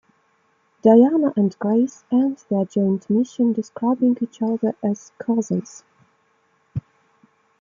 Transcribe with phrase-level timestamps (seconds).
[0.81, 5.83] Diana and Grace end their joint mission describing each other as cousins.